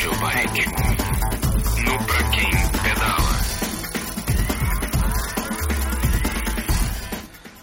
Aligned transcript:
Rádio 0.00 0.18
Bike. 0.18 0.64
No 1.84 2.06
Pra 2.06 2.30
Quem 2.30 2.50
Pedala. 2.82 3.32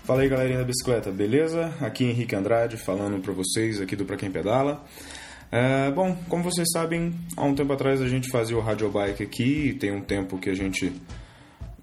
Fala 0.03 0.21
aí 0.21 0.29
galerinha 0.29 0.59
da 0.59 0.63
bicicleta, 0.63 1.11
beleza? 1.11 1.73
Aqui 1.81 2.05
é 2.05 2.09
Henrique 2.11 2.35
Andrade 2.35 2.77
falando 2.77 3.19
para 3.23 3.33
vocês 3.33 3.81
aqui 3.81 3.95
do 3.95 4.05
Pra 4.05 4.17
Quem 4.17 4.29
Pedala. 4.29 4.85
É, 5.51 5.89
bom, 5.89 6.15
como 6.29 6.43
vocês 6.43 6.67
sabem, 6.71 7.11
há 7.35 7.43
um 7.43 7.55
tempo 7.55 7.73
atrás 7.73 8.03
a 8.03 8.07
gente 8.07 8.29
fazia 8.29 8.55
o 8.55 8.61
Radio 8.61 8.91
Bike 8.91 9.23
aqui, 9.23 9.75
tem 9.79 9.91
um 9.91 10.01
tempo 10.01 10.37
que 10.37 10.51
a 10.51 10.55
gente 10.55 10.93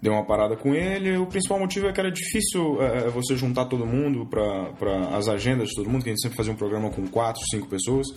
deu 0.01 0.13
uma 0.13 0.25
parada 0.25 0.55
com 0.55 0.73
ele. 0.73 1.17
O 1.17 1.25
principal 1.25 1.59
motivo 1.59 1.87
é 1.87 1.93
que 1.93 1.99
era 1.99 2.11
difícil 2.11 2.81
é, 2.81 3.09
você 3.09 3.35
juntar 3.35 3.65
todo 3.65 3.85
mundo 3.85 4.25
para 4.25 5.17
as 5.17 5.27
agendas 5.27 5.69
de 5.69 5.75
todo 5.75 5.89
mundo, 5.89 6.03
que 6.03 6.09
a 6.09 6.13
gente 6.13 6.21
sempre 6.21 6.37
fazia 6.37 6.53
um 6.53 6.57
programa 6.57 6.89
com 6.89 7.07
quatro, 7.07 7.41
cinco 7.49 7.67
pessoas. 7.67 8.07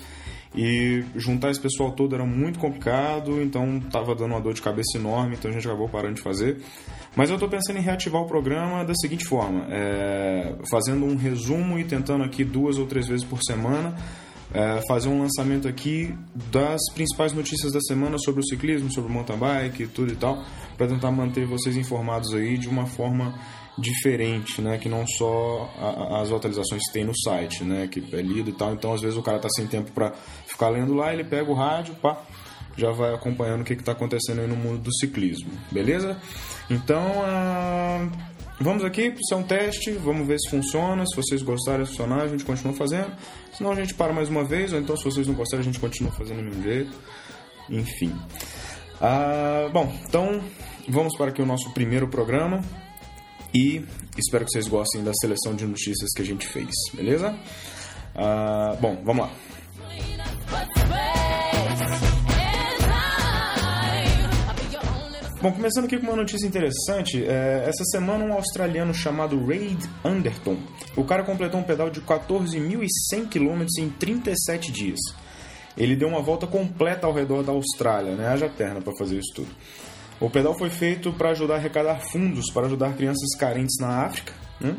E 0.55 1.05
juntar 1.15 1.51
esse 1.51 1.61
pessoal 1.61 1.93
todo 1.93 2.15
era 2.15 2.25
muito 2.25 2.59
complicado, 2.59 3.43
então 3.43 3.81
tava 3.81 4.15
dando 4.15 4.33
uma 4.33 4.41
dor 4.41 4.55
de 4.55 4.63
cabeça 4.63 4.97
enorme, 4.97 5.37
então 5.37 5.51
a 5.51 5.55
gente 5.55 5.67
acabou 5.67 5.89
parando 5.89 6.15
de 6.15 6.23
fazer. 6.23 6.59
Mas 7.15 7.29
eu 7.29 7.37
estou 7.37 7.49
pensando 7.49 7.79
em 7.79 7.83
reativar 7.83 8.23
o 8.23 8.27
programa 8.27 8.85
da 8.85 8.95
seguinte 8.95 9.25
forma: 9.27 9.67
é, 9.71 10.55
fazendo 10.71 11.05
um 11.05 11.17
resumo 11.17 11.79
e 11.79 11.85
tentando 11.85 12.25
aqui 12.25 12.45
duas 12.45 12.79
ou 12.79 12.87
três 12.87 13.07
vezes 13.07 13.25
por 13.25 13.43
semana. 13.43 13.95
É, 14.53 14.81
fazer 14.89 15.11
um 15.11 15.21
lançamento 15.21 15.69
aqui 15.69 16.15
das 16.51 16.81
principais 16.95 17.35
notícias 17.35 17.73
da 17.73 17.81
semana 17.81 18.17
sobre 18.19 18.41
o 18.41 18.45
ciclismo, 18.45 18.91
sobre 18.91 19.11
o 19.11 19.15
mountain 19.15 19.37
bike, 19.37 19.87
tudo 19.89 20.13
e 20.13 20.17
tal, 20.17 20.43
para 20.77 20.87
tentar 20.87 21.11
manter 21.11 21.47
vocês 21.47 21.77
informados 21.77 22.33
aí 22.33 22.57
de 22.57 22.67
uma 22.67 22.87
forma 22.87 23.35
diferente, 23.79 24.61
né, 24.61 24.79
que 24.79 24.89
não 24.89 25.07
só 25.07 25.71
a, 25.79 26.23
as 26.23 26.33
atualizações 26.33 26.83
que 26.87 26.93
tem 26.93 27.05
no 27.05 27.17
site, 27.17 27.63
né, 27.63 27.87
que 27.87 28.05
é 28.13 28.21
lido 28.21 28.51
e 28.51 28.53
tal. 28.53 28.73
Então, 28.73 28.93
às 28.93 29.01
vezes 29.01 29.17
o 29.17 29.23
cara 29.23 29.39
tá 29.39 29.49
sem 29.55 29.67
tempo 29.67 29.93
para 29.93 30.13
ficar 30.47 30.69
lendo 30.69 30.95
lá, 30.95 31.13
ele 31.13 31.25
pega 31.25 31.51
o 31.51 31.55
rádio, 31.55 31.95
pá, 31.97 32.23
já 32.77 32.91
vai 32.91 33.15
acompanhando 33.15 33.63
o 33.63 33.65
que 33.65 33.75
está 33.75 33.93
acontecendo 33.93 34.41
aí 34.41 34.47
no 34.47 34.57
mundo 34.57 34.79
do 34.79 34.95
ciclismo, 34.97 35.51
beleza? 35.71 36.17
Então, 36.71 37.03
ah, 37.25 38.09
vamos 38.61 38.85
aqui, 38.85 39.09
isso 39.09 39.35
é 39.35 39.37
um 39.37 39.43
teste, 39.43 39.93
vamos 39.93 40.27
ver 40.27 40.39
se 40.39 40.51
funciona. 40.51 41.05
Se 41.07 41.17
vocês 41.17 41.43
gostarem 41.43 41.85
de 41.85 41.91
funcionar, 41.91 42.23
a 42.23 42.29
gente 42.29 42.45
continua 42.45 42.75
fazendo. 42.75 43.13
Senão 43.53 43.73
a 43.73 43.75
gente 43.75 43.95
para 43.95 44.13
mais 44.13 44.29
uma 44.29 44.45
vez, 44.45 44.73
ou 44.73 44.79
então 44.79 44.97
se 44.97 45.05
vocês 45.05 45.27
não 45.27 45.35
gostarem, 45.35 45.63
a 45.63 45.65
gente 45.65 45.81
continua 45.81 46.13
fazendo 46.13 46.39
do 46.39 46.45
mesmo 46.45 46.63
jeito. 46.63 46.97
Enfim. 47.69 48.15
Ah, 49.01 49.69
bom, 49.73 49.93
então 50.07 50.43
vamos 50.89 51.17
para 51.17 51.31
aqui 51.31 51.41
o 51.41 51.47
nosso 51.47 51.71
primeiro 51.71 52.09
programa 52.09 52.63
e 53.55 53.85
espero 54.17 54.45
que 54.45 54.51
vocês 54.51 54.67
gostem 54.67 55.05
da 55.05 55.13
seleção 55.15 55.55
de 55.55 55.65
notícias 55.65 56.11
que 56.15 56.23
a 56.23 56.25
gente 56.25 56.47
fez, 56.47 56.71
beleza? 56.93 57.39
Ah, 58.15 58.77
bom, 58.81 59.01
vamos 59.05 59.27
lá. 59.27 59.48
Bom, 65.41 65.53
começando 65.53 65.85
aqui 65.85 65.97
com 65.97 66.07
uma 66.09 66.17
notícia 66.17 66.49
interessante, 66.49 67.25
é, 67.25 67.65
essa 67.65 67.85
semana 67.85 68.25
um 68.25 68.33
australiano 68.33 68.93
chamado 68.93 69.47
Reid 69.47 69.89
Anderton, 70.05 70.57
o 70.97 71.05
cara 71.05 71.23
completou 71.23 71.61
um 71.61 71.63
pedal 71.63 71.91
de 71.91 72.01
14.100 72.01 73.29
km 73.31 73.65
em 73.79 73.89
37 73.89 74.73
dias. 74.73 74.99
Ele 75.77 75.95
deu 75.95 76.09
uma 76.09 76.21
volta 76.21 76.45
completa 76.45 77.07
ao 77.07 77.13
redor 77.13 77.45
da 77.45 77.53
Austrália, 77.53 78.17
né? 78.17 78.27
Haja 78.27 78.49
perna 78.49 78.81
para 78.81 78.93
fazer 78.99 79.17
isso 79.17 79.33
tudo. 79.33 79.51
O 80.19 80.29
pedal 80.29 80.59
foi 80.59 80.71
feito 80.71 81.13
para 81.13 81.31
ajudar 81.31 81.55
a 81.55 81.59
arrecadar 81.59 82.01
fundos 82.01 82.51
para 82.53 82.67
ajudar 82.67 82.97
crianças 82.97 83.37
carentes 83.39 83.77
na 83.81 84.07
África, 84.07 84.33
né? 84.61 84.75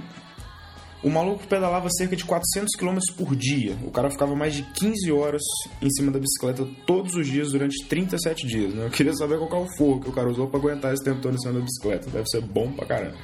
O 1.02 1.10
maluco 1.10 1.48
pedalava 1.48 1.88
cerca 1.92 2.14
de 2.14 2.26
400 2.26 2.76
km 2.76 2.98
por 3.16 3.34
dia. 3.34 3.78
O 3.86 3.92
cara 3.92 4.10
ficava 4.10 4.36
mais 4.36 4.54
de 4.54 4.64
15 4.64 5.12
horas 5.14 5.42
em 5.82 5.90
cima 5.92 6.12
da 6.12 6.20
bicicleta 6.20 6.68
todos 6.86 7.16
os 7.16 7.26
dias 7.26 7.54
durante 7.54 7.86
37 7.86 8.46
dias. 8.46 8.74
Né? 8.74 8.86
Eu 8.86 8.90
queria 8.90 9.14
saber 9.14 9.40
qual 9.40 9.62
é 9.62 9.66
o 9.66 9.78
fogo 9.78 10.02
que 10.02 10.10
o 10.10 10.14
cara 10.14 10.30
usou 10.30 10.48
para 10.48 10.60
aguentar 10.60 10.94
esse 10.94 11.04
tempo 11.04 11.22
todo 11.22 11.36
em 11.36 11.40
cima 11.40 11.54
da 11.54 11.62
bicicleta. 11.62 12.10
Deve 12.10 12.28
ser 12.28 12.42
bom 12.42 12.72
pra 12.74 12.86
caramba. 12.86 13.16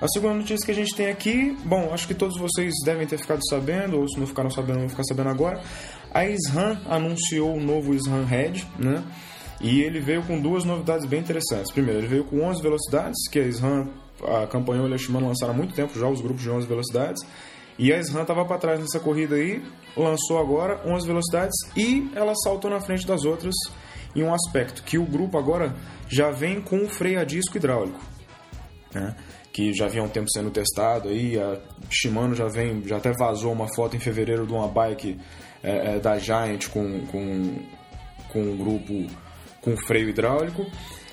A 0.00 0.08
segunda 0.08 0.34
notícia 0.34 0.64
que 0.66 0.72
a 0.72 0.74
gente 0.74 0.96
tem 0.96 1.10
aqui, 1.10 1.56
bom, 1.64 1.92
acho 1.92 2.08
que 2.08 2.14
todos 2.14 2.36
vocês 2.36 2.72
devem 2.84 3.06
ter 3.06 3.18
ficado 3.18 3.40
sabendo, 3.48 4.00
ou 4.00 4.08
se 4.08 4.18
não 4.18 4.26
ficaram 4.26 4.50
sabendo, 4.50 4.80
vão 4.80 4.88
ficar 4.88 5.04
sabendo 5.04 5.28
agora. 5.28 5.62
A 6.10 6.24
SRAM 6.24 6.80
anunciou 6.88 7.54
o 7.54 7.60
novo 7.60 7.94
SRAM 7.94 8.24
Red, 8.24 8.64
né? 8.78 9.04
E 9.60 9.80
ele 9.82 10.00
veio 10.00 10.22
com 10.22 10.40
duas 10.40 10.64
novidades 10.64 11.06
bem 11.06 11.20
interessantes. 11.20 11.72
Primeiro, 11.72 12.00
ele 12.00 12.08
veio 12.08 12.24
com 12.24 12.42
11 12.42 12.62
velocidades, 12.62 13.28
que 13.30 13.38
a 13.38 13.46
SRAM, 13.46 13.88
a 14.22 14.46
Campanhol 14.46 14.88
e 14.88 14.94
a 14.94 14.98
Shimano 14.98 15.28
lançaram 15.28 15.52
há 15.52 15.56
muito 15.56 15.74
tempo 15.74 15.98
já 15.98 16.08
os 16.08 16.20
grupos 16.20 16.42
de 16.42 16.50
11 16.50 16.66
velocidades. 16.66 17.22
E 17.78 17.92
a 17.92 17.98
SRAM 17.98 18.22
estava 18.22 18.44
para 18.44 18.58
trás 18.58 18.80
nessa 18.80 19.00
corrida 19.00 19.36
aí, 19.36 19.62
lançou 19.96 20.38
agora 20.38 20.80
11 20.86 21.06
velocidades 21.06 21.56
e 21.76 22.10
ela 22.14 22.34
saltou 22.34 22.70
na 22.70 22.80
frente 22.80 23.06
das 23.06 23.24
outras 23.24 23.54
em 24.14 24.22
um 24.22 24.32
aspecto 24.32 24.82
que 24.82 24.98
o 24.98 25.04
grupo 25.04 25.38
agora 25.38 25.74
já 26.08 26.30
vem 26.30 26.60
com 26.60 26.84
o 26.84 26.88
freio 26.88 27.18
a 27.18 27.24
disco 27.24 27.56
hidráulico, 27.56 28.00
né? 28.94 29.16
que 29.52 29.72
já 29.72 29.84
havia 29.84 30.02
um 30.02 30.08
tempo 30.08 30.30
sendo 30.30 30.50
testado 30.50 31.08
aí, 31.08 31.38
a 31.38 31.60
Shimano 31.90 32.34
já 32.34 32.48
vem, 32.48 32.82
já 32.86 32.96
até 32.96 33.12
vazou 33.12 33.52
uma 33.52 33.68
foto 33.74 33.96
em 33.96 34.00
fevereiro 34.00 34.46
de 34.46 34.52
uma 34.52 34.66
bike 34.66 35.18
é, 35.62 35.96
é, 35.96 35.98
da 35.98 36.18
Giant 36.18 36.68
com, 36.68 37.06
com, 37.06 37.58
com 38.32 38.40
um 38.40 38.56
grupo 38.56 39.06
com 39.62 39.76
freio 39.76 40.10
hidráulico. 40.10 40.66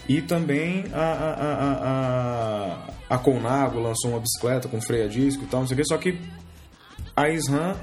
E 0.08 0.22
também 0.22 0.86
a, 0.92 0.98
a, 0.98 1.34
a, 1.34 2.90
a, 3.10 3.16
a 3.16 3.18
Conago 3.20 3.80
lançou 3.80 4.12
uma 4.12 4.20
bicicleta 4.20 4.68
com 4.68 4.82
freio 4.82 5.06
a 5.06 5.08
disco 5.08 5.44
e 5.44 5.48
tal, 5.48 5.62
não 5.62 5.68
sei 5.68 5.76
o 5.76 5.78
que. 5.78 5.86
Só 5.86 5.98
que 5.98 6.20
a 7.16 7.30
SRAM 7.30 7.76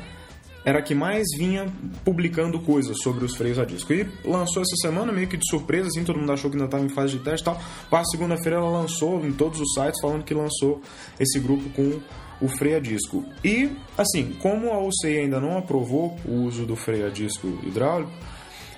era 0.66 0.80
a 0.80 0.82
que 0.82 0.96
mais 0.96 1.24
vinha 1.38 1.72
publicando 2.04 2.58
coisas 2.58 2.96
sobre 3.00 3.24
os 3.24 3.36
freios 3.36 3.56
a 3.56 3.64
disco. 3.64 3.92
E 3.92 4.04
lançou 4.24 4.60
essa 4.60 4.74
semana 4.82 5.12
meio 5.12 5.28
que 5.28 5.36
de 5.36 5.48
surpresa, 5.48 5.86
assim, 5.86 6.02
todo 6.02 6.18
mundo 6.18 6.32
achou 6.32 6.50
que 6.50 6.56
ainda 6.56 6.66
estava 6.66 6.84
em 6.84 6.88
fase 6.88 7.16
de 7.16 7.22
teste 7.22 7.42
e 7.42 7.44
tal. 7.44 7.62
Para 7.88 8.04
segunda-feira 8.06 8.56
ela 8.56 8.68
lançou 8.68 9.24
em 9.24 9.30
todos 9.30 9.60
os 9.60 9.72
sites 9.74 10.00
falando 10.00 10.24
que 10.24 10.34
lançou 10.34 10.82
esse 11.20 11.38
grupo 11.38 11.70
com 11.70 12.00
o 12.40 12.48
freio 12.48 12.78
a 12.78 12.80
disco. 12.80 13.24
E, 13.44 13.70
assim, 13.96 14.32
como 14.42 14.72
a 14.72 14.82
UCI 14.82 15.18
ainda 15.18 15.40
não 15.40 15.56
aprovou 15.56 16.16
o 16.24 16.42
uso 16.42 16.66
do 16.66 16.74
freio 16.74 17.06
a 17.06 17.10
disco 17.10 17.46
hidráulico, 17.62 18.10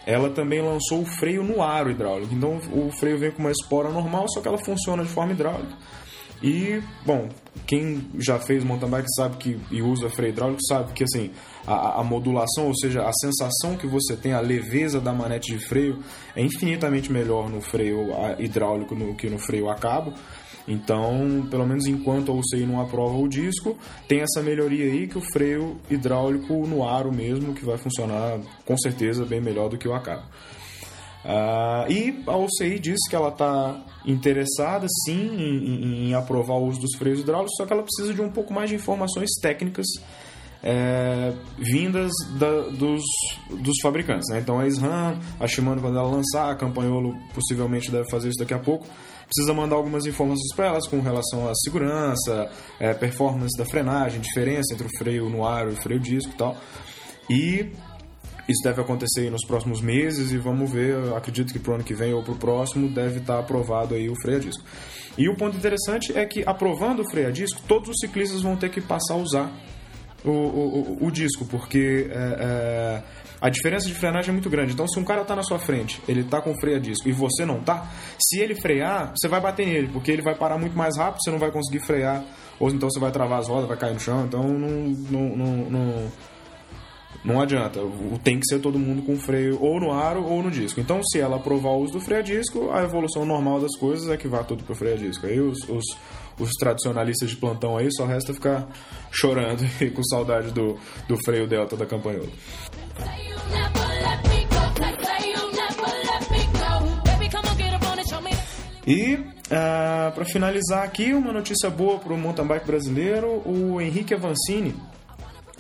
ela 0.08 0.30
também 0.30 0.62
lançou 0.62 1.02
o 1.02 1.04
freio 1.04 1.42
no 1.42 1.62
aro 1.62 1.90
hidráulico. 1.90 2.34
Então 2.34 2.58
o 2.72 2.90
freio 2.90 3.18
vem 3.18 3.30
com 3.30 3.40
uma 3.40 3.50
espora 3.50 3.90
normal, 3.90 4.24
só 4.30 4.40
que 4.40 4.48
ela 4.48 4.56
funciona 4.56 5.02
de 5.02 5.10
forma 5.10 5.32
hidráulica. 5.32 5.76
E, 6.42 6.80
bom, 7.04 7.28
quem 7.66 8.08
já 8.18 8.38
fez 8.38 8.64
mountain 8.64 8.88
bike 8.88 9.12
sabe 9.14 9.36
que 9.36 9.60
e 9.70 9.82
usa 9.82 10.08
freio 10.08 10.30
hidráulico 10.30 10.64
sabe 10.66 10.94
que 10.94 11.04
assim, 11.04 11.30
a, 11.66 12.00
a, 12.00 12.04
modulação, 12.04 12.68
ou 12.68 12.74
seja, 12.74 13.02
a 13.02 13.12
sensação 13.12 13.76
que 13.76 13.86
você 13.86 14.16
tem, 14.16 14.32
a 14.32 14.40
leveza 14.40 14.98
da 14.98 15.12
manete 15.12 15.52
de 15.52 15.58
freio 15.58 15.98
é 16.34 16.42
infinitamente 16.42 17.12
melhor 17.12 17.50
no 17.50 17.60
freio 17.60 18.08
hidráulico 18.38 18.94
do 18.94 19.14
que 19.14 19.28
no 19.28 19.38
freio 19.38 19.68
a 19.68 19.74
cabo. 19.74 20.14
Então, 20.68 21.48
pelo 21.50 21.66
menos 21.66 21.86
enquanto 21.86 22.30
a 22.30 22.34
UCI 22.34 22.66
não 22.66 22.78
aprova 22.78 23.16
o 23.16 23.26
disco, 23.26 23.76
tem 24.06 24.20
essa 24.20 24.42
melhoria 24.42 24.84
aí 24.84 25.08
que 25.08 25.16
o 25.16 25.22
freio 25.32 25.78
hidráulico 25.90 26.66
no 26.66 26.86
aro 26.86 27.10
mesmo, 27.10 27.54
que 27.54 27.64
vai 27.64 27.78
funcionar 27.78 28.38
com 28.66 28.76
certeza 28.76 29.24
bem 29.24 29.40
melhor 29.40 29.70
do 29.70 29.78
que 29.78 29.88
o 29.88 29.94
a 29.94 30.00
cabo. 30.00 30.24
Uh, 31.24 31.90
e 31.90 32.22
a 32.26 32.36
UCI 32.36 32.78
disse 32.78 33.08
que 33.08 33.16
ela 33.16 33.30
está 33.30 33.82
interessada 34.06 34.86
sim 35.04 35.28
em, 35.36 36.08
em, 36.08 36.14
aprovar 36.14 36.54
o 36.54 36.66
uso 36.68 36.80
dos 36.80 36.94
freios 36.96 37.20
hidráulicos, 37.20 37.54
só 37.56 37.66
que 37.66 37.72
ela 37.72 37.82
precisa 37.82 38.14
de 38.14 38.20
um 38.20 38.30
pouco 38.30 38.52
mais 38.52 38.68
de 38.68 38.76
informações 38.76 39.30
técnicas 39.40 39.86
é, 40.62 41.32
vindas 41.58 42.12
da, 42.38 42.62
dos, 42.70 43.02
dos 43.50 43.76
fabricantes. 43.82 44.28
Né? 44.30 44.40
Então 44.40 44.58
a 44.58 44.66
SRAM, 44.66 45.18
a 45.40 45.46
Shimano, 45.46 45.80
quando 45.80 45.98
ela 45.98 46.08
lançar, 46.08 46.50
a 46.50 46.54
Campanholo 46.54 47.14
possivelmente 47.34 47.90
deve 47.90 48.08
fazer 48.10 48.28
isso 48.28 48.38
daqui 48.38 48.54
a 48.54 48.58
pouco 48.58 48.86
precisa 49.28 49.52
mandar 49.52 49.76
algumas 49.76 50.06
informações 50.06 50.54
para 50.56 50.68
elas 50.68 50.86
com 50.88 51.00
relação 51.00 51.48
à 51.48 51.54
segurança, 51.54 52.50
é, 52.80 52.94
performance 52.94 53.56
da 53.58 53.64
frenagem, 53.64 54.20
diferença 54.20 54.74
entre 54.74 54.86
o 54.86 54.98
freio 54.98 55.28
no 55.28 55.46
ar 55.46 55.68
e 55.68 55.74
o 55.74 55.76
freio 55.76 56.00
disco 56.00 56.32
e 56.32 56.36
tal. 56.36 56.56
E 57.30 57.70
isso 58.48 58.62
deve 58.64 58.80
acontecer 58.80 59.30
nos 59.30 59.44
próximos 59.44 59.82
meses 59.82 60.32
e 60.32 60.38
vamos 60.38 60.70
ver, 60.70 60.96
acredito 61.14 61.52
que 61.52 61.58
para 61.58 61.72
o 61.72 61.74
ano 61.74 61.84
que 61.84 61.94
vem 61.94 62.14
ou 62.14 62.22
para 62.22 62.32
o 62.32 62.36
próximo 62.36 62.88
deve 62.88 63.18
estar 63.18 63.34
tá 63.34 63.40
aprovado 63.40 63.94
aí 63.94 64.08
o 64.08 64.14
freio 64.22 64.38
a 64.38 64.40
disco. 64.40 64.64
E 65.18 65.28
o 65.28 65.36
ponto 65.36 65.56
interessante 65.56 66.16
é 66.16 66.24
que 66.24 66.42
aprovando 66.46 67.02
o 67.02 67.10
freio 67.10 67.28
a 67.28 67.30
disco, 67.30 67.60
todos 67.68 67.90
os 67.90 67.96
ciclistas 68.00 68.40
vão 68.40 68.56
ter 68.56 68.70
que 68.70 68.80
passar 68.80 69.14
a 69.14 69.16
usar 69.18 69.52
o, 70.24 70.30
o, 70.30 70.96
o, 71.02 71.06
o 71.06 71.10
disco, 71.10 71.44
porque 71.44 72.08
é, 72.10 72.14
é, 72.14 73.02
a 73.40 73.48
diferença 73.48 73.86
de 73.86 73.94
frenagem 73.94 74.30
é 74.30 74.32
muito 74.32 74.50
grande. 74.50 74.72
Então, 74.72 74.86
se 74.88 74.98
um 74.98 75.04
cara 75.04 75.24
tá 75.24 75.36
na 75.36 75.42
sua 75.42 75.58
frente, 75.58 76.00
ele 76.08 76.24
tá 76.24 76.40
com 76.40 76.54
freio 76.58 76.76
a 76.76 76.80
disco 76.80 77.08
e 77.08 77.12
você 77.12 77.44
não 77.44 77.60
tá, 77.60 77.86
se 78.18 78.40
ele 78.40 78.54
frear, 78.54 79.12
você 79.16 79.28
vai 79.28 79.40
bater 79.40 79.66
nele, 79.66 79.88
porque 79.88 80.10
ele 80.10 80.22
vai 80.22 80.34
parar 80.34 80.58
muito 80.58 80.76
mais 80.76 80.96
rápido, 80.96 81.22
você 81.22 81.30
não 81.30 81.38
vai 81.38 81.50
conseguir 81.50 81.80
frear, 81.80 82.24
ou 82.58 82.68
então 82.70 82.90
você 82.90 82.98
vai 82.98 83.10
travar 83.10 83.38
as 83.38 83.48
rodas, 83.48 83.68
vai 83.68 83.76
cair 83.76 83.94
no 83.94 84.00
chão. 84.00 84.24
Então, 84.26 84.42
não, 84.42 84.68
não, 85.10 85.36
não, 85.36 85.70
não, 85.70 86.12
não 87.24 87.40
adianta. 87.40 87.80
Tem 88.22 88.38
que 88.38 88.46
ser 88.46 88.60
todo 88.60 88.78
mundo 88.78 89.02
com 89.02 89.16
freio 89.16 89.60
ou 89.60 89.80
no 89.80 89.92
aro 89.92 90.24
ou 90.24 90.42
no 90.42 90.50
disco. 90.50 90.80
Então, 90.80 91.02
se 91.02 91.18
ela 91.18 91.36
aprovar 91.36 91.70
o 91.70 91.82
uso 91.82 91.94
do 91.94 92.00
freio 92.00 92.20
a 92.20 92.24
disco, 92.24 92.70
a 92.70 92.82
evolução 92.82 93.24
normal 93.24 93.60
das 93.60 93.76
coisas 93.76 94.08
é 94.08 94.16
que 94.16 94.28
vá 94.28 94.42
tudo 94.44 94.64
pro 94.64 94.74
freio 94.74 94.94
a 94.94 94.98
disco. 94.98 95.26
Aí 95.26 95.40
os, 95.40 95.58
os 95.68 95.84
os 96.38 96.52
tradicionalistas 96.52 97.30
de 97.30 97.36
plantão 97.36 97.76
aí, 97.76 97.88
só 97.92 98.06
resta 98.06 98.32
ficar 98.32 98.68
chorando 99.10 99.64
e 99.80 99.90
com 99.90 100.02
saudade 100.04 100.50
do, 100.52 100.78
do 101.06 101.16
freio 101.24 101.46
delta 101.46 101.76
da 101.76 101.86
campanhola. 101.86 102.28
E 108.86 109.14
uh, 109.16 109.24
ah, 109.50 110.12
para 110.14 110.24
finalizar 110.24 110.82
aqui, 110.82 111.12
uma 111.12 111.30
notícia 111.30 111.68
boa 111.68 111.98
para 111.98 112.14
o 112.14 112.16
mountain 112.16 112.46
bike 112.46 112.66
brasileiro: 112.66 113.42
o 113.44 113.78
Henrique 113.82 114.14
Avancini, 114.14 114.74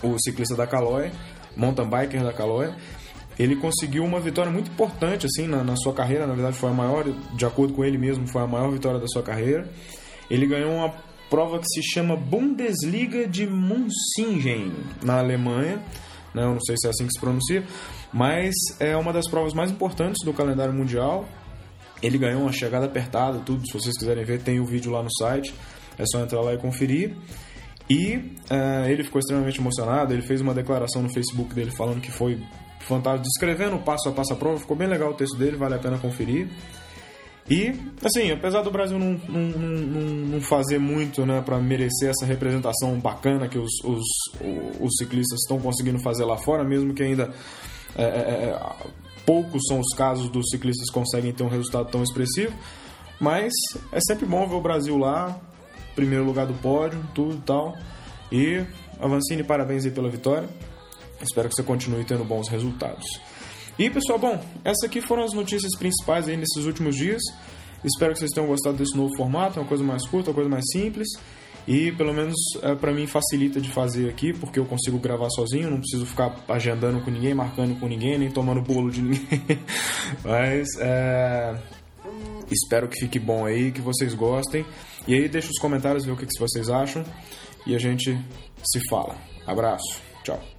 o 0.02 0.16
ciclista 0.18 0.56
da 0.56 0.66
Caloi, 0.66 1.10
mountain 1.58 1.84
biker 1.84 2.22
da 2.22 2.32
Caloi, 2.32 2.72
ele 3.38 3.54
conseguiu 3.56 4.04
uma 4.04 4.18
vitória 4.18 4.50
muito 4.50 4.70
importante 4.70 5.26
assim 5.26 5.46
na, 5.46 5.62
na, 5.62 5.76
sua 5.76 5.92
carreira. 5.92 6.26
Na 6.26 6.34
verdade, 6.34 6.56
foi 6.56 6.70
a 6.70 6.72
maior, 6.72 7.04
de 7.34 7.44
acordo 7.44 7.74
com 7.74 7.84
ele 7.84 7.98
mesmo, 7.98 8.26
foi 8.26 8.42
a 8.42 8.46
maior 8.46 8.70
vitória 8.70 8.98
da 8.98 9.06
sua 9.06 9.22
carreira. 9.22 9.68
Ele 10.30 10.46
ganhou 10.46 10.72
uma 10.72 10.92
prova 11.30 11.58
que 11.58 11.66
se 11.68 11.82
chama 11.82 12.16
Bundesliga 12.16 13.26
de 13.26 13.46
Munsingen 13.46 14.72
na 15.02 15.18
Alemanha. 15.18 15.80
Né? 16.34 16.42
Eu 16.42 16.54
não 16.54 16.60
sei 16.60 16.76
se 16.78 16.86
é 16.86 16.90
assim 16.90 17.06
que 17.06 17.12
se 17.12 17.20
pronuncia, 17.20 17.64
mas 18.12 18.54
é 18.80 18.96
uma 18.96 19.12
das 19.12 19.28
provas 19.28 19.54
mais 19.54 19.70
importantes 19.70 20.24
do 20.24 20.32
calendário 20.32 20.74
mundial. 20.74 21.28
Ele 22.02 22.18
ganhou 22.18 22.42
uma 22.42 22.52
chegada 22.52 22.86
apertada, 22.86 23.38
tudo. 23.40 23.66
Se 23.66 23.72
vocês 23.72 23.96
quiserem 23.96 24.24
ver, 24.24 24.42
tem 24.42 24.60
o 24.60 24.64
vídeo 24.64 24.90
lá 24.90 25.02
no 25.02 25.10
site. 25.16 25.54
É 25.98 26.04
só 26.06 26.20
entrar 26.20 26.40
lá 26.40 26.54
e 26.54 26.58
conferir. 26.58 27.16
E 27.90 28.16
uh, 28.16 28.86
ele 28.88 29.02
ficou 29.02 29.18
extremamente 29.18 29.60
emocionado. 29.60 30.12
Ele 30.12 30.22
fez 30.22 30.40
uma 30.40 30.52
declaração 30.52 31.02
no 31.02 31.12
Facebook 31.12 31.54
dele 31.54 31.70
falando 31.70 32.00
que 32.00 32.10
foi 32.10 32.38
fantástico, 32.80 33.24
descrevendo 33.24 33.78
passo 33.78 34.08
a 34.08 34.12
passo 34.12 34.32
a 34.32 34.36
prova. 34.36 34.58
Ficou 34.58 34.76
bem 34.76 34.88
legal 34.88 35.10
o 35.10 35.14
texto 35.14 35.36
dele, 35.36 35.56
vale 35.56 35.74
a 35.74 35.78
pena 35.78 35.98
conferir. 35.98 36.48
E, 37.50 37.72
assim, 38.04 38.30
apesar 38.30 38.60
do 38.60 38.70
Brasil 38.70 38.98
não, 38.98 39.18
não, 39.26 39.40
não, 39.40 40.00
não 40.32 40.40
fazer 40.40 40.78
muito 40.78 41.24
né, 41.24 41.40
para 41.40 41.58
merecer 41.58 42.10
essa 42.10 42.26
representação 42.26 43.00
bacana 43.00 43.48
que 43.48 43.58
os, 43.58 43.72
os, 43.84 44.04
os 44.78 44.96
ciclistas 44.98 45.40
estão 45.40 45.58
conseguindo 45.58 45.98
fazer 45.98 46.26
lá 46.26 46.36
fora, 46.36 46.62
mesmo 46.62 46.92
que 46.92 47.02
ainda 47.02 47.32
é, 47.96 48.04
é, 48.04 48.60
poucos 49.24 49.62
são 49.66 49.80
os 49.80 49.96
casos 49.96 50.28
dos 50.28 50.44
ciclistas 50.50 50.90
conseguem 50.90 51.32
ter 51.32 51.42
um 51.42 51.48
resultado 51.48 51.90
tão 51.90 52.02
expressivo, 52.02 52.52
mas 53.18 53.52
é 53.92 53.98
sempre 54.06 54.26
bom 54.26 54.46
ver 54.46 54.54
o 54.54 54.60
Brasil 54.60 54.98
lá, 54.98 55.40
primeiro 55.98 56.24
lugar 56.24 56.46
do 56.46 56.54
pódio, 56.54 57.04
tudo 57.12 57.34
e 57.34 57.40
tal. 57.40 57.76
E 58.30 58.64
Avancini, 59.00 59.42
parabéns 59.42 59.84
aí 59.84 59.90
pela 59.90 60.08
vitória. 60.08 60.48
Espero 61.20 61.48
que 61.48 61.56
você 61.56 61.62
continue 61.64 62.04
tendo 62.04 62.24
bons 62.24 62.48
resultados. 62.48 63.20
E 63.76 63.90
pessoal, 63.90 64.16
bom, 64.16 64.40
essas 64.64 64.84
aqui 64.84 65.00
foram 65.00 65.24
as 65.24 65.32
notícias 65.32 65.76
principais 65.76 66.28
aí 66.28 66.36
nesses 66.36 66.64
últimos 66.66 66.94
dias. 66.94 67.20
Espero 67.84 68.12
que 68.12 68.20
vocês 68.20 68.30
tenham 68.30 68.46
gostado 68.46 68.76
desse 68.76 68.96
novo 68.96 69.12
formato, 69.16 69.58
uma 69.58 69.66
coisa 69.66 69.82
mais 69.82 70.06
curta, 70.06 70.30
uma 70.30 70.34
coisa 70.34 70.48
mais 70.48 70.64
simples. 70.70 71.08
E 71.66 71.90
pelo 71.92 72.14
menos 72.14 72.36
é, 72.62 72.76
para 72.76 72.92
mim 72.92 73.08
facilita 73.08 73.60
de 73.60 73.68
fazer 73.68 74.08
aqui, 74.08 74.32
porque 74.32 74.60
eu 74.60 74.66
consigo 74.66 75.00
gravar 75.00 75.28
sozinho, 75.30 75.68
não 75.68 75.78
preciso 75.78 76.06
ficar 76.06 76.32
agendando 76.48 77.00
com 77.00 77.10
ninguém, 77.10 77.34
marcando 77.34 77.78
com 77.80 77.88
ninguém, 77.88 78.18
nem 78.18 78.30
tomando 78.30 78.62
bolo 78.62 78.88
de 78.88 79.02
ninguém. 79.02 79.20
Mas 80.22 80.68
é, 80.78 81.58
espero 82.50 82.88
que 82.88 83.00
fique 83.00 83.18
bom 83.18 83.46
aí, 83.46 83.70
que 83.72 83.80
vocês 83.80 84.14
gostem. 84.14 84.64
E 85.06 85.14
aí 85.14 85.28
deixa 85.28 85.48
os 85.48 85.58
comentários, 85.58 86.04
ver 86.04 86.12
o 86.12 86.16
que, 86.16 86.26
que 86.26 86.38
vocês 86.38 86.68
acham. 86.68 87.04
E 87.66 87.74
a 87.74 87.78
gente 87.78 88.18
se 88.64 88.80
fala. 88.88 89.16
Abraço. 89.46 90.00
Tchau. 90.24 90.57